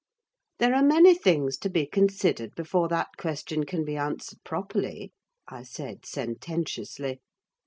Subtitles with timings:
[0.57, 5.13] "There are many things to be considered before that question can be answered properly,"
[5.47, 7.19] I said, sententiously.